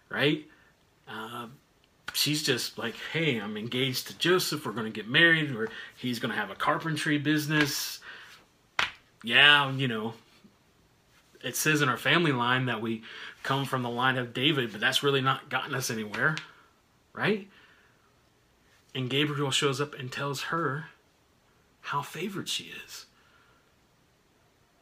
right? 0.10 0.46
Uh, 1.10 1.48
she's 2.13 2.44
just 2.44 2.78
like, 2.78 2.96
hey, 3.13 3.38
I'm 3.38 3.58
engaged 3.58 4.08
to 4.08 4.18
Joseph. 4.18 4.66
We're 4.66 4.74
going 4.74 4.92
to 4.92 4.92
get 4.92 5.10
married, 5.10 5.51
or 5.51 5.70
he's 5.98 6.20
going 6.20 6.34
to 6.34 6.39
have 6.39 6.51
a 6.51 6.56
carpentry 6.56 7.17
business. 7.17 8.00
Yeah, 9.24 9.72
you 9.72 9.88
know, 9.88 10.13
it 11.43 11.56
says 11.56 11.82
in 11.82 11.89
our 11.89 11.98
family 11.98 12.32
line 12.32 12.65
that 12.67 12.82
we 12.82 13.04
come 13.43 13.65
from 13.65 13.84
the 13.84 13.89
line 13.89 14.17
of 14.17 14.34
David, 14.34 14.72
but 14.72 14.82
that's 14.82 15.04
really 15.04 15.22
not 15.22 15.50
gotten 15.50 15.74
us 15.74 15.89
anywhere, 15.89 16.36
right? 17.13 17.48
And 18.93 19.10
Gabriel 19.10 19.52
shows 19.52 19.80
up 19.80 19.93
and 19.93 20.12
tells 20.12 20.43
her 20.43 20.86
how 21.82 22.02
favored 22.02 22.50
she 22.50 22.72
is. 22.86 23.06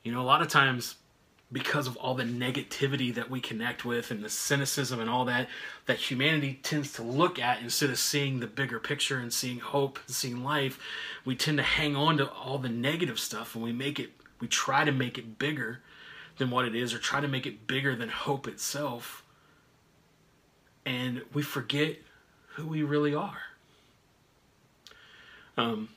You 0.03 0.11
know, 0.11 0.21
a 0.21 0.23
lot 0.23 0.41
of 0.41 0.47
times 0.47 0.95
because 1.51 1.87
of 1.87 1.95
all 1.97 2.13
the 2.13 2.23
negativity 2.23 3.13
that 3.13 3.29
we 3.29 3.39
connect 3.39 3.85
with 3.85 4.11
and 4.11 4.23
the 4.23 4.29
cynicism 4.29 4.99
and 4.99 5.09
all 5.09 5.23
that 5.25 5.47
that 5.85 5.97
humanity 5.97 6.59
tends 6.61 6.91
to 6.91 7.01
look 7.01 7.39
at 7.39 7.61
instead 7.61 7.89
of 7.89 7.97
seeing 7.97 8.39
the 8.39 8.47
bigger 8.47 8.79
picture 8.79 9.17
and 9.17 9.31
seeing 9.31 9.59
hope 9.59 9.97
and 10.05 10.15
seeing 10.15 10.43
life 10.43 10.77
we 11.23 11.35
tend 11.35 11.57
to 11.57 11.63
hang 11.63 11.95
on 11.95 12.17
to 12.17 12.29
all 12.31 12.57
the 12.57 12.67
negative 12.67 13.17
stuff 13.17 13.55
and 13.55 13.63
we 13.63 13.71
make 13.71 13.97
it 13.97 14.11
we 14.39 14.47
try 14.47 14.83
to 14.83 14.91
make 14.91 15.17
it 15.17 15.39
bigger 15.39 15.81
than 16.37 16.51
what 16.51 16.65
it 16.65 16.75
is 16.75 16.93
or 16.93 16.99
try 16.99 17.19
to 17.19 17.27
make 17.27 17.45
it 17.45 17.67
bigger 17.67 17.95
than 17.95 18.09
hope 18.09 18.47
itself. 18.47 19.23
And 20.85 21.23
we 21.33 21.41
forget 21.41 21.97
who 22.55 22.67
we 22.67 22.83
really 22.83 23.13
are. 23.13 23.41
Um, 25.57 25.89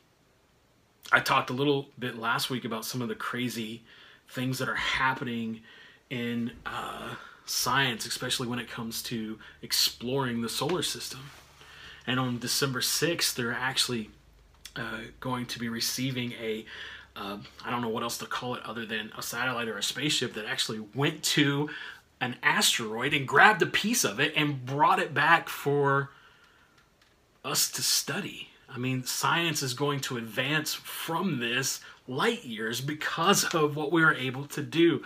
i 1.12 1.20
talked 1.20 1.50
a 1.50 1.52
little 1.52 1.88
bit 1.98 2.16
last 2.16 2.48
week 2.48 2.64
about 2.64 2.84
some 2.84 3.02
of 3.02 3.08
the 3.08 3.14
crazy 3.14 3.82
things 4.30 4.58
that 4.58 4.68
are 4.68 4.76
happening 4.76 5.60
in 6.08 6.52
uh, 6.66 7.14
science, 7.44 8.06
especially 8.06 8.46
when 8.46 8.58
it 8.58 8.70
comes 8.70 9.02
to 9.02 9.38
exploring 9.62 10.40
the 10.40 10.48
solar 10.48 10.82
system. 10.82 11.30
And 12.06 12.18
on 12.18 12.38
December 12.38 12.80
6th, 12.80 13.34
they're 13.34 13.52
actually 13.52 14.10
uh, 14.76 15.00
going 15.20 15.46
to 15.46 15.58
be 15.58 15.68
receiving 15.68 16.32
a 16.32 16.64
uh, 17.16 17.38
I 17.64 17.70
don't 17.70 17.82
know 17.82 17.88
what 17.88 18.04
else 18.04 18.18
to 18.18 18.26
call 18.26 18.54
it 18.54 18.62
other 18.64 18.86
than 18.86 19.12
a 19.18 19.22
satellite 19.22 19.66
or 19.68 19.76
a 19.76 19.82
spaceship 19.82 20.34
that 20.34 20.46
actually 20.46 20.80
went 20.94 21.22
to 21.24 21.68
an 22.20 22.36
asteroid 22.42 23.12
and 23.12 23.26
grabbed 23.26 23.62
a 23.62 23.66
piece 23.66 24.04
of 24.04 24.20
it 24.20 24.32
and 24.36 24.64
brought 24.64 25.00
it 25.00 25.12
back 25.12 25.48
for 25.48 26.10
us 27.44 27.70
to 27.72 27.82
study. 27.82 28.50
I 28.68 28.78
mean, 28.78 29.04
science 29.04 29.62
is 29.62 29.74
going 29.74 30.00
to 30.00 30.18
advance 30.18 30.72
from 30.72 31.40
this 31.40 31.80
light 32.10 32.44
years 32.44 32.80
because 32.80 33.44
of 33.54 33.76
what 33.76 33.92
we 33.92 34.04
were 34.04 34.14
able 34.14 34.46
to 34.46 34.62
do. 34.62 35.02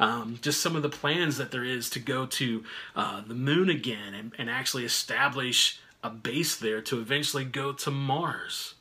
Um, 0.00 0.38
just 0.42 0.60
some 0.60 0.76
of 0.76 0.82
the 0.82 0.88
plans 0.88 1.38
that 1.38 1.50
there 1.50 1.64
is 1.64 1.90
to 1.90 1.98
go 1.98 2.26
to 2.26 2.64
uh, 2.94 3.22
the 3.26 3.34
moon 3.34 3.68
again 3.68 4.14
and, 4.14 4.32
and 4.38 4.48
actually 4.50 4.84
establish 4.84 5.80
a 6.04 6.10
base 6.10 6.56
there 6.56 6.80
to 6.82 7.00
eventually 7.00 7.44
go 7.44 7.72
to 7.72 7.90
Mars. 7.90 8.74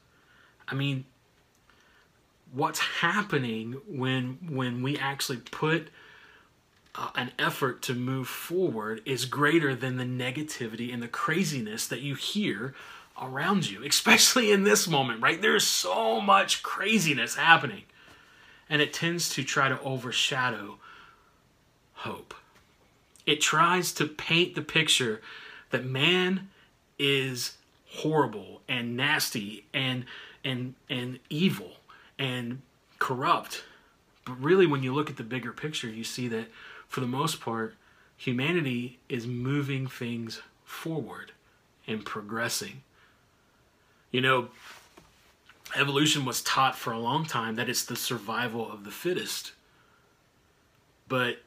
I 0.68 0.76
mean, 0.76 1.06
what's 2.52 2.80
happening 2.80 3.82
when 3.88 4.38
when 4.50 4.84
we 4.84 4.98
actually 4.98 5.38
put 5.38 5.90
uh, 6.96 7.10
an 7.16 7.32
effort 7.40 7.82
to 7.84 7.94
move 7.94 8.28
forward 8.28 9.02
is 9.06 9.26
greater 9.26 9.76
than 9.76 9.98
the 9.98 10.04
negativity 10.04 10.94
and 10.94 11.02
the 11.02 11.08
craziness 11.08 11.88
that 11.88 12.02
you 12.02 12.16
hear 12.16 12.74
around 13.22 13.70
you, 13.70 13.84
especially 13.84 14.52
in 14.52 14.64
this 14.64 14.88
moment, 14.88 15.22
right? 15.22 15.42
There's 15.42 15.66
so 15.66 16.22
much 16.22 16.64
craziness 16.64 17.36
happening. 17.36 17.84
And 18.70 18.82
it 18.82 18.94
tends 18.94 19.30
to 19.30 19.44
try 19.44 19.70
to 19.70 19.80
overshadow 19.82 20.78
hope. 21.94 22.34
It 23.26 23.42
tries 23.42 23.92
to 23.94 24.06
paint 24.06 24.56
the 24.56 24.62
picture 24.62 25.22
that 25.70 25.86
man 25.86 26.50
is 27.00 27.58
horrible 27.90 28.62
and 28.68 28.96
nasty 28.96 29.66
and 29.74 30.06
and 30.44 30.76
and 30.90 31.20
evil 31.30 31.72
and 32.20 32.62
corrupt. 33.00 33.64
But 34.26 34.42
really 34.42 34.66
when 34.66 34.84
you 34.84 34.94
look 34.94 35.10
at 35.10 35.18
the 35.18 35.24
bigger 35.24 35.54
picture, 35.54 35.90
you 35.90 36.04
see 36.04 36.28
that 36.28 36.48
for 36.88 37.00
the 37.00 37.08
most 37.08 37.40
part 37.40 37.76
humanity 38.18 39.00
is 39.08 39.28
moving 39.28 39.88
things 39.88 40.42
forward 40.66 41.32
and 41.86 42.04
progressing 42.04 42.82
you 44.18 44.22
know, 44.22 44.48
evolution 45.76 46.26
was 46.26 46.42
taught 46.42 46.76
for 46.76 46.92
a 46.92 46.98
long 46.98 47.24
time 47.24 47.56
that 47.58 47.70
it's 47.70 47.86
the 47.86 47.96
survival 47.96 48.68
of 48.72 48.84
the 48.84 48.90
fittest. 48.90 49.52
But 51.08 51.44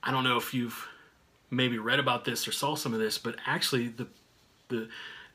I 0.00 0.12
don't 0.12 0.22
know 0.22 0.36
if 0.36 0.54
you've 0.54 0.86
maybe 1.50 1.76
read 1.76 1.98
about 1.98 2.24
this 2.24 2.46
or 2.46 2.52
saw 2.52 2.76
some 2.76 2.94
of 2.94 3.00
this, 3.00 3.18
but 3.18 3.34
actually 3.44 3.88
the 3.88 4.06
the 4.68 4.88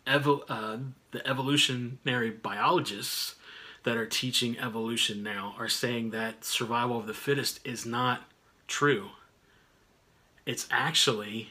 evo, 0.07 0.43
uh, 0.47 0.77
the 1.11 1.27
evolutionary 1.27 2.29
biologists 2.29 3.35
that 3.83 3.97
are 3.97 4.05
teaching 4.05 4.57
evolution 4.57 5.23
now 5.23 5.55
are 5.59 5.67
saying 5.67 6.11
that 6.11 6.45
survival 6.45 6.97
of 6.97 7.05
the 7.05 7.13
fittest 7.13 7.59
is 7.67 7.85
not 7.85 8.21
true. 8.69 9.09
It's 10.45 10.69
actually 10.71 11.49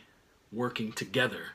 working 0.50 0.92
together 0.92 1.48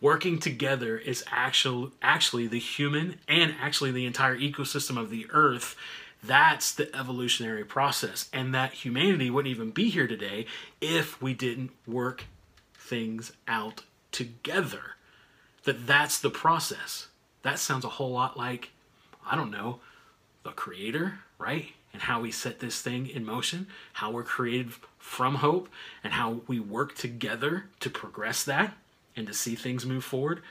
working 0.00 0.38
together 0.38 0.98
is 0.98 1.24
actual, 1.30 1.92
actually 2.02 2.46
the 2.46 2.58
human 2.58 3.18
and 3.28 3.54
actually 3.60 3.90
the 3.90 4.06
entire 4.06 4.36
ecosystem 4.36 4.98
of 4.98 5.10
the 5.10 5.26
earth. 5.30 5.76
That's 6.22 6.72
the 6.72 6.94
evolutionary 6.96 7.64
process. 7.64 8.28
And 8.32 8.54
that 8.54 8.72
humanity 8.72 9.30
wouldn't 9.30 9.54
even 9.54 9.70
be 9.70 9.90
here 9.90 10.06
today 10.06 10.46
if 10.80 11.20
we 11.20 11.34
didn't 11.34 11.70
work 11.86 12.24
things 12.74 13.32
out 13.48 13.84
together. 14.12 14.96
That 15.64 15.86
that's 15.86 16.18
the 16.18 16.30
process. 16.30 17.08
That 17.42 17.58
sounds 17.58 17.84
a 17.84 17.90
whole 17.90 18.12
lot 18.12 18.36
like 18.36 18.70
i 19.26 19.36
don't 19.36 19.50
know 19.50 19.80
the 20.42 20.50
creator 20.50 21.20
right? 21.38 21.68
And 21.92 22.02
how 22.02 22.20
we 22.20 22.30
set 22.30 22.60
this 22.60 22.80
thing 22.82 23.06
in 23.06 23.24
motion 23.24 23.66
how 23.94 24.10
we're 24.10 24.22
created 24.22 24.72
from 24.98 25.36
hope 25.36 25.68
and 26.04 26.12
how 26.12 26.42
we 26.46 26.60
work 26.60 26.94
together 26.94 27.64
to 27.80 27.90
progress 27.90 28.44
that 28.44 28.74
and 29.16 29.26
to 29.26 29.34
see 29.34 29.54
things 29.54 29.86
move 29.86 30.04
forward. 30.04 30.42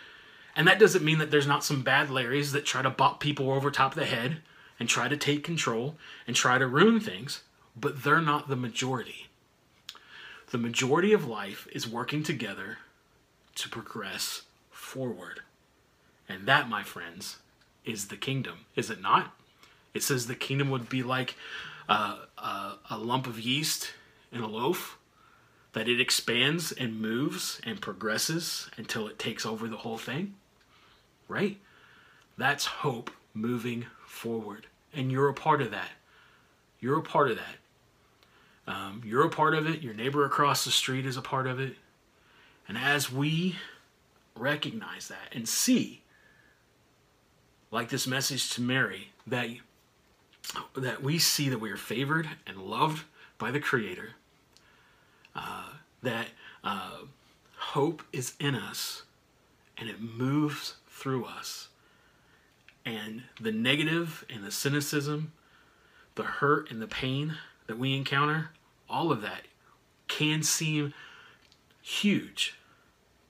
And 0.56 0.68
that 0.68 0.80
doesn't 0.80 1.06
mean 1.06 1.20
that 1.20 1.32
there's 1.32 1.48
not 1.48 1.64
some 1.64 1.84
bad 1.84 2.10
Larrys 2.10 2.52
that 2.52 2.66
try 2.66 2.82
to 2.82 2.90
bop 2.90 3.20
people 3.20 3.52
over 3.52 3.72
top 3.72 3.94
of 3.94 4.00
the 4.00 4.06
head 4.06 4.38
and 4.80 4.90
try 4.90 5.08
to 5.08 5.18
take 5.18 5.44
control 5.44 5.96
and 6.26 6.36
try 6.36 6.58
to 6.58 6.68
ruin 6.68 7.00
things, 7.00 7.44
but 7.76 8.04
they're 8.04 8.22
not 8.22 8.48
the 8.48 8.56
majority. 8.56 9.28
The 10.52 10.58
majority 10.58 11.14
of 11.14 11.28
life 11.28 11.68
is 11.72 11.88
working 11.88 12.24
together 12.24 12.80
to 13.56 13.70
progress 13.70 14.44
forward. 14.72 15.42
And 16.28 16.48
that, 16.48 16.70
my 16.70 16.84
friends, 16.84 17.38
is 17.86 18.08
the 18.08 18.18
kingdom, 18.18 18.66
is 18.76 18.90
it 18.90 19.02
not? 19.02 19.34
It 19.94 20.04
says 20.04 20.28
the 20.28 20.36
kingdom 20.36 20.70
would 20.70 20.90
be 20.90 21.04
like 21.04 21.36
uh, 21.88 22.20
uh, 22.38 22.76
a 22.90 22.98
lump 22.98 23.28
of 23.28 23.40
yeast 23.40 23.94
in 24.32 24.42
a 24.42 24.48
loaf 24.48 24.98
that 25.74 25.88
it 25.88 26.02
expands 26.02 26.72
and 26.72 27.00
moves 27.00 27.62
and 27.64 27.82
progresses 27.82 28.70
until 28.78 29.08
it 29.08 29.20
takes 29.20 29.46
over 29.46 29.68
the 29.68 29.78
whole 29.78 29.98
thing, 29.98 30.36
right? 31.28 31.58
That's 32.38 32.66
hope 32.66 33.12
moving 33.34 33.86
forward. 34.06 34.68
And 34.94 35.12
you're 35.12 35.30
a 35.30 35.34
part 35.34 35.62
of 35.62 35.72
that. 35.72 35.92
You're 36.80 36.98
a 36.98 37.04
part 37.04 37.30
of 37.30 37.38
that. 37.38 38.74
Um, 38.74 39.02
you're 39.06 39.26
a 39.26 39.30
part 39.30 39.56
of 39.56 39.68
it. 39.68 39.82
Your 39.82 39.94
neighbor 39.94 40.26
across 40.26 40.64
the 40.66 40.72
street 40.72 41.06
is 41.06 41.18
a 41.18 41.22
part 41.22 41.48
of 41.48 41.60
it. 41.60 41.76
And 42.68 42.78
as 42.78 43.12
we 43.12 43.56
recognize 44.36 45.08
that 45.08 45.34
and 45.34 45.48
see, 45.48 46.04
like 47.72 47.90
this 47.90 48.08
message 48.08 48.52
to 48.52 48.62
Mary, 48.62 49.10
that 49.28 49.50
that 50.76 51.04
we 51.04 51.20
see 51.20 51.50
that 51.50 51.60
we 51.60 51.70
are 51.70 51.78
favored 51.78 52.28
and 52.48 52.58
loved 52.58 53.06
by 53.38 53.52
the 53.52 53.60
Creator. 53.60 54.12
Uh, 55.40 55.64
that 56.02 56.28
uh, 56.66 56.98
hope 57.58 58.04
is 58.12 58.34
in 58.40 58.56
us, 58.56 59.04
and 59.78 59.90
it 59.90 60.02
moves 60.02 60.76
through 60.90 61.24
us. 61.24 61.70
And 62.86 63.24
the 63.40 63.52
negative 63.52 64.26
and 64.30 64.44
the 64.44 64.52
cynicism, 64.52 65.32
the 66.16 66.24
hurt 66.24 66.70
and 66.70 66.82
the 66.82 66.88
pain 66.88 67.38
that 67.68 67.78
we 67.78 67.96
encounter, 67.96 68.50
all 68.90 69.12
of 69.12 69.22
that 69.22 69.44
can 70.08 70.44
seem 70.44 70.94
huge, 71.82 72.56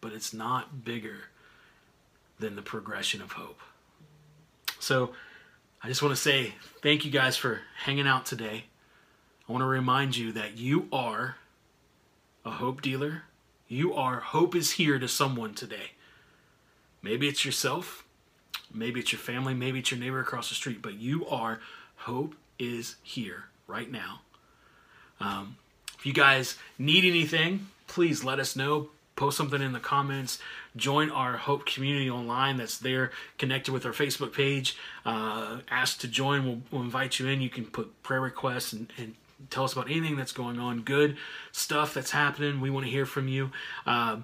but 0.02 0.12
it's 0.12 0.34
not 0.34 0.84
bigger 0.84 1.30
than 2.40 2.56
the 2.56 2.62
progression 2.62 3.22
of 3.22 3.34
hope. 3.34 3.60
So 4.80 5.14
I 5.84 5.88
just 5.88 6.02
want 6.02 6.16
to 6.16 6.22
say 6.22 6.56
thank 6.82 7.06
you 7.06 7.12
guys 7.12 7.38
for 7.38 7.62
hanging 7.84 8.08
out 8.08 8.26
today. 8.26 8.66
I 9.48 9.52
want 9.52 9.62
to 9.62 9.68
remind 9.68 10.16
you 10.16 10.32
that 10.32 10.58
you 10.58 10.88
are 10.92 11.36
a 12.46 12.52
hope 12.52 12.82
dealer. 12.82 13.24
You 13.68 13.94
are, 13.94 14.20
hope 14.20 14.56
is 14.56 14.72
here 14.72 15.00
to 15.00 15.08
someone 15.08 15.54
today. 15.54 15.92
Maybe 17.02 17.28
it's 17.28 17.46
yourself, 17.46 18.06
maybe 18.74 19.00
it's 19.00 19.12
your 19.12 19.20
family, 19.20 19.54
maybe 19.54 19.80
it's 19.80 19.92
your 19.92 20.00
neighbor 20.00 20.20
across 20.20 20.50
the 20.50 20.56
street, 20.56 20.82
but 20.82 20.96
you 20.96 21.28
are, 21.28 21.60
hope 21.96 22.36
is 22.58 22.96
here 23.04 23.46
right 23.68 23.90
now. 23.90 24.22
Um, 25.20 25.58
if 25.98 26.06
you 26.06 26.14
guys 26.14 26.58
need 26.78 27.06
anything, 27.06 27.68
please 27.88 28.24
let 28.24 28.40
us 28.40 28.56
know. 28.56 28.90
Post 29.16 29.38
something 29.38 29.62
in 29.62 29.74
the 29.74 29.82
comments. 29.82 30.40
Join 30.78 31.10
our 31.10 31.36
Hope 31.36 31.66
community 31.66 32.10
online 32.10 32.56
that's 32.56 32.78
there, 32.78 33.12
connected 33.38 33.74
with 33.74 33.86
our 33.86 33.92
Facebook 33.92 34.34
page. 34.34 34.78
Uh, 35.06 35.58
ask 35.70 36.00
to 36.00 36.08
join. 36.08 36.46
We'll, 36.46 36.62
we'll, 36.72 36.84
invite 36.84 37.20
you 37.20 37.28
in. 37.28 37.42
You 37.42 37.50
can 37.50 37.66
put 37.66 38.02
prayer 38.02 38.22
requests 38.22 38.72
and, 38.72 38.94
and, 38.98 39.16
tell 39.50 39.64
us 39.64 39.74
about 39.74 39.90
anything 39.90 40.16
that's 40.16 40.32
going 40.32 40.60
on, 40.60 40.82
good 40.82 41.18
stuff 41.52 41.94
that's 41.94 42.12
happening. 42.12 42.62
We 42.62 42.70
want 42.70 42.86
to 42.86 42.92
hear 42.92 43.06
from 43.06 43.28
you. 43.28 43.52
Uh, 43.86 44.18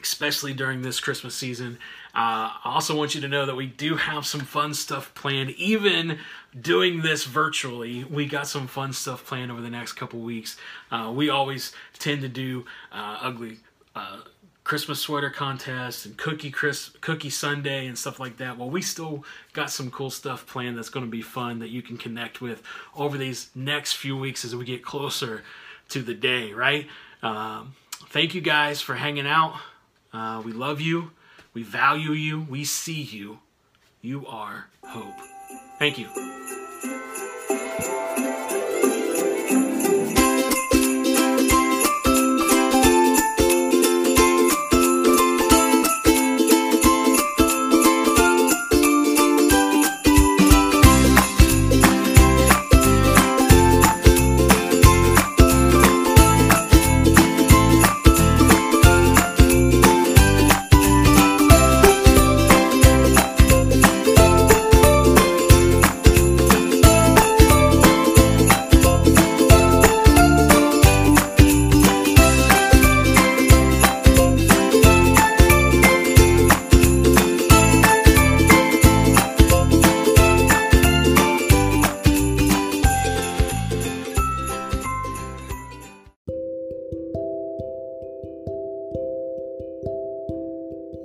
especially 0.00 0.54
during 0.54 0.82
this 0.82 0.98
Christmas 1.00 1.34
season. 1.34 1.78
Uh, 2.14 2.50
I 2.54 2.60
also 2.64 2.96
want 2.96 3.14
you 3.14 3.20
to 3.20 3.28
know 3.28 3.46
that 3.46 3.54
we 3.54 3.66
do 3.66 3.96
have 3.96 4.26
some 4.26 4.40
fun 4.40 4.74
stuff 4.74 5.14
planned, 5.14 5.50
even 5.50 6.18
doing 6.58 7.02
this 7.02 7.24
virtually. 7.24 8.04
We 8.04 8.26
got 8.26 8.46
some 8.46 8.66
fun 8.66 8.92
stuff 8.92 9.26
planned 9.26 9.52
over 9.52 9.60
the 9.60 9.70
next 9.70 9.94
couple 9.94 10.20
weeks. 10.20 10.56
Uh, 10.90 11.12
we 11.14 11.28
always 11.28 11.72
tend 11.98 12.22
to 12.22 12.28
do 12.28 12.64
uh, 12.92 13.18
ugly. 13.20 13.58
Christmas 14.70 15.00
sweater 15.00 15.30
contest 15.30 16.06
and 16.06 16.16
cookie 16.16 16.52
Chris 16.52 16.90
cookie 17.00 17.28
Sunday 17.28 17.88
and 17.88 17.98
stuff 17.98 18.20
like 18.20 18.36
that. 18.36 18.56
Well, 18.56 18.70
we 18.70 18.82
still 18.82 19.24
got 19.52 19.68
some 19.68 19.90
cool 19.90 20.10
stuff 20.10 20.46
planned 20.46 20.78
that's 20.78 20.90
going 20.90 21.04
to 21.04 21.10
be 21.10 21.22
fun 21.22 21.58
that 21.58 21.70
you 21.70 21.82
can 21.82 21.96
connect 21.96 22.40
with 22.40 22.62
over 22.94 23.18
these 23.18 23.50
next 23.56 23.94
few 23.94 24.16
weeks 24.16 24.44
as 24.44 24.54
we 24.54 24.64
get 24.64 24.84
closer 24.84 25.42
to 25.88 26.02
the 26.02 26.14
day. 26.14 26.52
Right? 26.52 26.86
Um, 27.20 27.74
thank 28.10 28.32
you 28.32 28.40
guys 28.40 28.80
for 28.80 28.94
hanging 28.94 29.26
out. 29.26 29.58
Uh, 30.12 30.40
we 30.44 30.52
love 30.52 30.80
you. 30.80 31.10
We 31.52 31.64
value 31.64 32.12
you. 32.12 32.46
We 32.48 32.62
see 32.62 33.02
you. 33.02 33.40
You 34.02 34.24
are 34.28 34.68
hope. 34.84 35.18
Thank 35.80 35.98
you. 35.98 37.09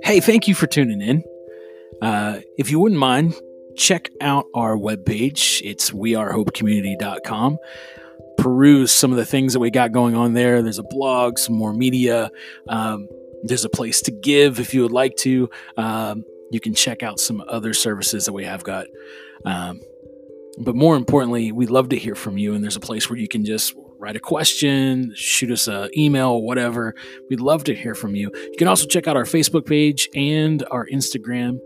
Hey, 0.06 0.20
thank 0.20 0.46
you 0.46 0.54
for 0.54 0.68
tuning 0.68 1.02
in. 1.02 1.24
Uh, 2.00 2.38
if 2.56 2.70
you 2.70 2.78
wouldn't 2.78 3.00
mind, 3.00 3.34
check 3.74 4.08
out 4.20 4.46
our 4.54 4.76
webpage. 4.76 5.60
It's 5.64 5.90
wearehopecommunity.com. 5.90 7.58
Peruse 8.38 8.92
some 8.92 9.10
of 9.10 9.16
the 9.16 9.26
things 9.26 9.52
that 9.54 9.58
we 9.58 9.72
got 9.72 9.90
going 9.90 10.14
on 10.14 10.32
there. 10.32 10.62
There's 10.62 10.78
a 10.78 10.84
blog, 10.84 11.40
some 11.40 11.56
more 11.56 11.72
media. 11.72 12.30
Um, 12.68 13.08
there's 13.42 13.64
a 13.64 13.68
place 13.68 14.00
to 14.02 14.12
give 14.12 14.60
if 14.60 14.72
you 14.72 14.82
would 14.82 14.92
like 14.92 15.16
to. 15.16 15.50
Um, 15.76 16.22
you 16.52 16.60
can 16.60 16.72
check 16.72 17.02
out 17.02 17.18
some 17.18 17.42
other 17.48 17.74
services 17.74 18.26
that 18.26 18.32
we 18.32 18.44
have 18.44 18.62
got. 18.62 18.86
Um, 19.44 19.80
but 20.60 20.76
more 20.76 20.94
importantly, 20.94 21.50
we 21.50 21.66
love 21.66 21.88
to 21.88 21.98
hear 21.98 22.14
from 22.14 22.38
you, 22.38 22.54
and 22.54 22.62
there's 22.62 22.76
a 22.76 22.80
place 22.80 23.10
where 23.10 23.18
you 23.18 23.26
can 23.26 23.44
just 23.44 23.74
write 23.98 24.16
a 24.16 24.20
question, 24.20 25.12
shoot 25.14 25.50
us 25.50 25.68
an 25.68 25.90
email, 25.96 26.42
whatever. 26.42 26.94
We'd 27.30 27.40
love 27.40 27.64
to 27.64 27.74
hear 27.74 27.94
from 27.94 28.14
you. 28.14 28.30
You 28.34 28.56
can 28.58 28.68
also 28.68 28.86
check 28.86 29.06
out 29.06 29.16
our 29.16 29.24
Facebook 29.24 29.66
page 29.66 30.08
and 30.14 30.64
our 30.70 30.86
Instagram. 30.92 31.58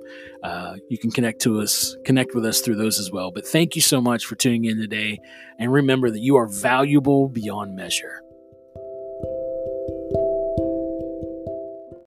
Uh, 0.43 0.77
you 0.88 0.99
can 0.99 1.11
connect 1.11 1.40
to 1.43 1.61
us, 1.61 1.97
connect 2.05 2.35
with 2.35 2.45
us 2.45 2.61
through 2.61 2.77
those 2.77 2.99
as 2.99 3.11
well. 3.11 3.31
But 3.31 3.47
thank 3.47 3.77
you 3.77 3.83
so 3.83 4.01
much 4.01 4.25
for 4.25 4.37
tuning 4.37 4.64
in 4.64 4.79
today. 4.79 5.21
And 5.59 5.73
remember 5.73 6.11
that 6.11 6.21
you 6.21 6.37
are 6.37 6.47
valuable 6.47 7.29
beyond 7.29 7.77
measure. 7.77 8.23